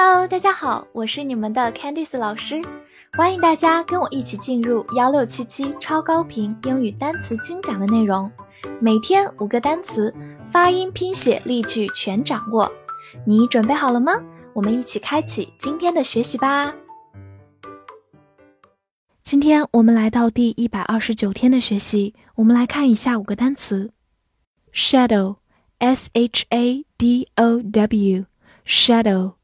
[0.00, 2.62] Hello，大家好，我是你们的 Candice 老师，
[3.14, 8.30] 欢迎大家跟我一起进入幺六七七超高频英语单词精讲的内容，
[8.80, 10.14] 每天五个单词，
[10.52, 12.70] 发音、拼写、例句全掌握，
[13.26, 14.12] 你准备好了吗？
[14.52, 16.72] 我们一起开启今天的学习吧。
[19.24, 23.90] 今天我们来到第一百二十九天的学习，我们来看一下五个单词
[24.72, 29.37] ：shadow，s h a d o w，shadow。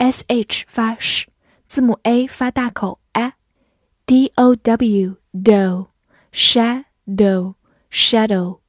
[0.00, 1.26] S h 发 sh，
[1.66, 5.88] 字母 a 发大口 a，d o w do
[6.32, 7.54] shadow
[7.92, 8.60] shadow，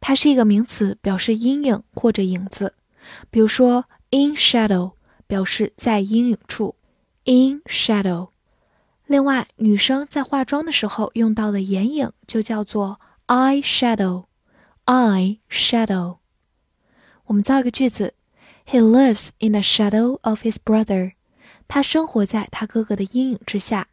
[0.00, 2.74] 它是一个名词，表示阴影或者影子。
[3.30, 4.94] 比如说 in shadow
[5.26, 6.76] 表示在阴影处
[7.26, 8.30] ，in shadow。
[9.04, 14.24] 另外，女生在化妆的时候用到的眼影就叫做 eye shadow
[14.86, 16.16] eye shadow。
[17.26, 18.14] 我们造一个句子。
[18.71, 21.13] He lives in the shadow of his brother。
[21.67, 23.87] 他生活在他哥哥的阴影之下。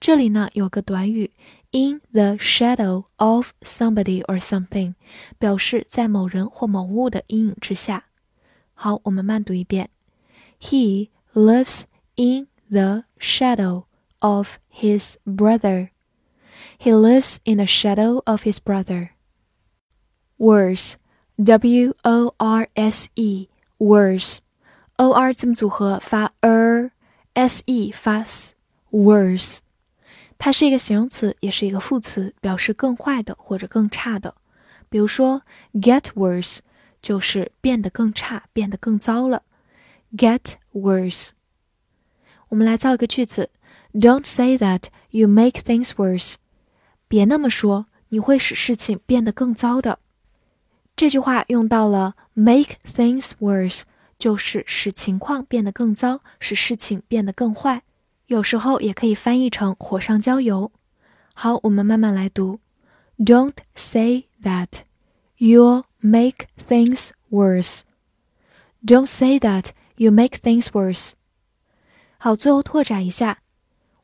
[0.00, 1.32] 这里呢有个短语，
[1.70, 4.94] in the shadow of somebody or something，
[5.38, 8.04] 表示在某人或某物的阴影之下。
[8.74, 9.90] 好，我们慢读一遍。
[10.60, 11.82] He lives
[12.14, 13.84] in the shadow
[14.20, 15.90] of his brother.
[16.78, 19.10] He lives in the shadow of his brother.
[20.38, 20.94] Worse,
[21.36, 23.48] W O R S E
[23.81, 29.57] worse，o r 字母组合发 er，s e 发 s，worse，
[30.37, 34.35] 它是一个形容词，也是一个副词，表示更坏的或者更差的。
[34.87, 35.41] 比如说
[35.73, 36.59] ，get worse
[37.01, 39.41] 就是变得更差，变得更糟了。
[40.15, 41.29] get worse。
[42.49, 43.49] 我们来造一个句子
[43.93, 46.35] ：Don't say that you make things worse。
[47.07, 49.97] 别那么说，你会使事情变得更糟的。
[51.01, 53.81] 这句话用到了 make things worse，
[54.19, 57.81] 就是使情况变得更糟，使事情变得更坏。
[58.27, 60.71] 有时候也可以翻译成火上浇油。
[61.33, 62.59] 好，我们慢慢来读。
[63.17, 64.81] Don't say that
[65.37, 67.79] you make things worse.
[68.85, 71.13] Don't say that you make things worse.
[72.19, 73.39] 好，最后拓展一下，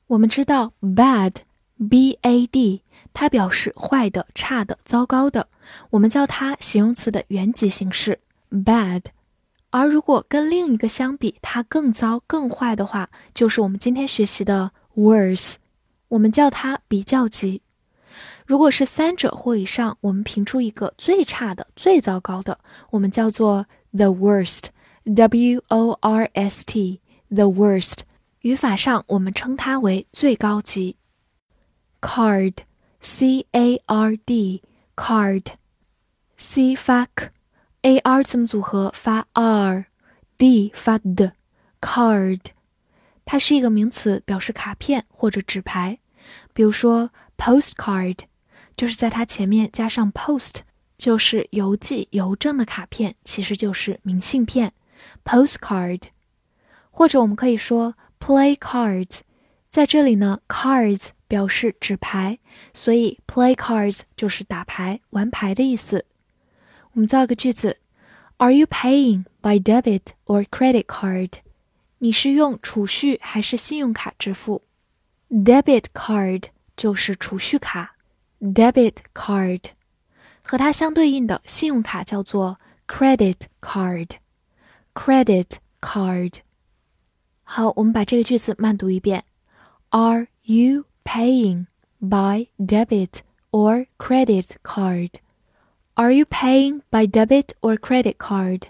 [0.08, 2.82] 我们知道 bad，b a d。
[3.14, 5.48] 它表示坏的、差的、糟糕的，
[5.90, 8.20] 我们叫它形容词的原级形式
[8.52, 9.04] bad。
[9.70, 15.56] 而如果跟另一个相比，它更糟、更坏的话，就是我们今天学习的 worse，
[16.08, 17.62] 我们叫它比较级。
[18.46, 22.60] 如果是三者或以上，我们评出一个最差的、最糟糕的，
[22.92, 28.00] 我们叫做 the worst，w o r s t，the worst。
[28.42, 30.96] 语法上，我们称它为最高级。
[32.00, 32.54] card。
[33.00, 34.64] c a r d
[34.98, 42.42] card，c 发 k，a r 字母组合发 r，d 发 d，card，
[43.24, 46.00] 它是一个名词，表示卡片或者纸牌。
[46.54, 48.18] 比如说 postcard，
[48.76, 50.56] 就是在它前面加上 post，
[50.98, 54.74] 就是邮寄、邮政的卡片，其实就是明信片。
[55.24, 56.02] postcard，
[56.90, 59.20] 或者我们可以说 play cards，
[59.70, 61.10] 在这里呢，cards。
[61.30, 62.40] 表示纸牌，
[62.74, 66.06] 所以 play cards 就是打牌、玩牌的意思。
[66.94, 67.80] 我们造个句子
[68.38, 71.32] ：Are you paying by debit or credit card？
[71.98, 74.64] 你是用储蓄还是信用卡支付
[75.30, 76.46] ？Debit card
[76.78, 77.98] 就是储蓄卡
[78.40, 79.64] ，debit card
[80.42, 82.58] 和它相对应的信用卡叫做
[82.88, 86.36] credit card，credit card。
[87.44, 89.26] 好，我们把这个句子慢读一遍
[89.91, 91.67] ：Are you paying
[92.01, 95.21] by debit or credit card?
[95.95, 98.69] Are you paying by debit or credit card?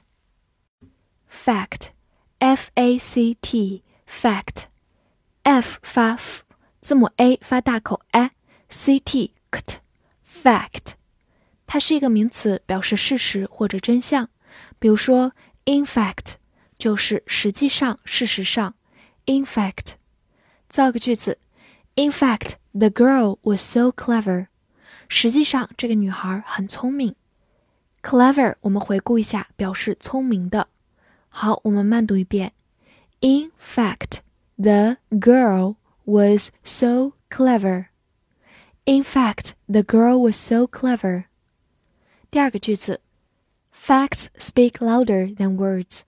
[1.28, 1.92] Fact,
[2.40, 4.64] F A C T, fact,
[5.44, 6.42] F 发 f，
[6.80, 9.76] 字母 A 发大口 a，C T ct,
[10.26, 10.94] fact，
[11.66, 14.28] 它是一个名词，表示事实或者真相。
[14.78, 15.32] 比如说，
[15.64, 16.34] in fact
[16.76, 18.74] 就是实际上、事实上。
[19.26, 19.94] in fact，
[20.76, 21.38] 造个句子
[21.94, 24.46] In fact, the girl was so clever.
[25.08, 27.14] 实际上，这个女孩很聪明。
[28.02, 30.68] Clever，我们回顾一下，表示聪明的。
[31.28, 32.52] 好，我们慢读一遍。
[33.20, 34.20] In fact,
[34.56, 37.86] the girl was so clever.
[38.84, 41.26] In fact, the girl was so clever.
[42.30, 43.00] 第二个句子，
[43.72, 46.00] Facts speak louder than words.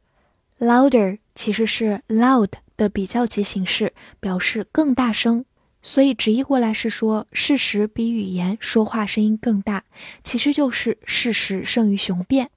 [0.58, 5.43] Louder 其实是 loud 的比较级形式，表示更大声。
[5.81, 9.83] 所以直译过来是说，事实比语言说话声音更大，
[10.23, 12.49] 其实就是事实胜于雄辩。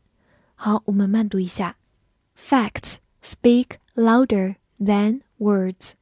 [0.55, 1.77] 好，我们慢读一下
[2.37, 5.93] ：Facts speak louder than words.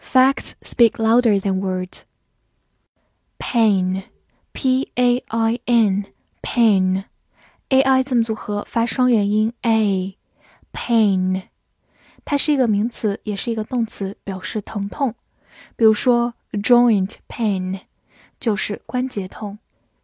[0.00, 2.02] Facts speak louder than words.
[3.38, 4.04] Pain,
[4.52, 6.04] p a i n,
[6.42, 7.04] pain,
[7.68, 10.16] a i 字母组合发双元音 a,
[10.72, 11.49] pain.
[12.30, 15.16] 它是一个名词，也是一个动词，表示疼痛。
[15.74, 17.80] 比如说，joint pain
[18.38, 19.58] 就是关节痛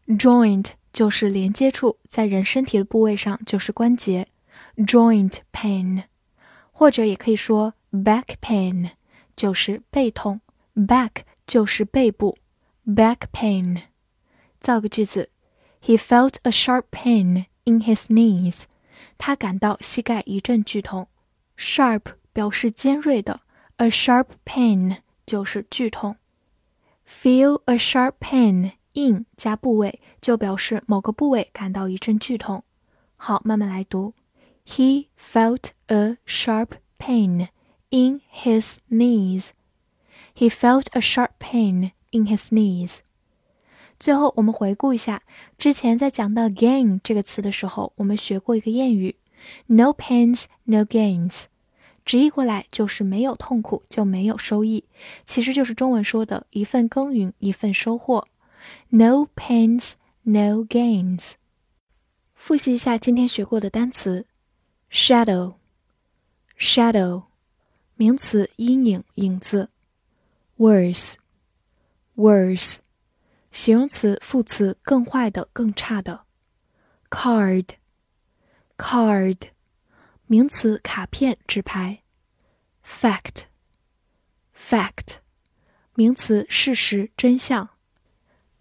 [0.08, 4.26] ，joint 就是连接处，在人身体的部位上就是关节
[4.76, 6.02] ，joint pain。
[6.72, 8.90] 或者也可以说 back pain
[9.36, 10.40] 就是背痛
[10.74, 12.36] ，back 就是背部
[12.84, 13.82] ，back pain。
[14.58, 15.30] 造个句子
[15.80, 18.64] ，He felt a sharp pain in his knees。
[19.16, 21.06] 他感到膝盖一阵剧痛。
[21.57, 22.01] Sharp
[22.33, 23.41] 表示尖锐的，
[23.77, 26.15] a sharp pain 就是剧痛。
[27.05, 32.63] Feel a sharp pain in 加部位就表示某个部位感到一阵剧痛。
[33.17, 34.13] 好，慢慢来读。
[34.65, 37.49] He felt a sharp pain
[37.89, 39.49] in his knees.
[40.35, 42.99] He felt a sharp pain in his knees.
[43.99, 45.21] 最后，我们回顾一下
[45.57, 49.15] 之前在讲到 gain 这个词的时候，我们学过一个谚语
[49.66, 51.44] ：No pains, no gains。
[52.04, 54.84] 直译过来就是没有痛苦就没有收益，
[55.24, 58.28] 其实就是中文说的一份耕耘一份收获。
[58.90, 61.32] No pains, no gains。
[62.34, 64.28] 复习一下今天学过的单词
[64.90, 67.24] ：shadow，shadow，
[67.96, 69.70] 名词，阴影、影子
[70.58, 72.76] ；worse，worse，
[73.50, 76.20] 形容词、副词，更坏的、更差的
[78.78, 79.38] Card，
[80.26, 82.02] 名词，卡片、纸牌
[82.86, 83.46] ；fact，fact，
[85.94, 87.68] 名词，事实、真相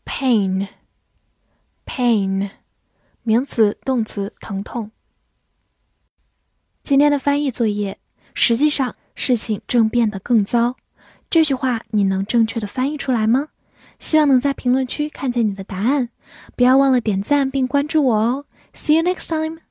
[0.05, 0.69] ；pain，pain。
[3.23, 4.91] 名词、动词，疼痛。
[6.83, 7.99] 今天的翻译作业，
[8.33, 10.77] 实际上事情正变得更糟。
[11.29, 13.49] 这句话你能正确的翻译出来吗？
[13.99, 16.09] 希望能在评论区看见你的答案。
[16.55, 18.45] 不要忘了点赞并关注我哦。
[18.73, 19.64] See you next time.